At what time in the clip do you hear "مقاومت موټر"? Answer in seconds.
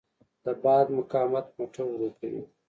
0.97-1.85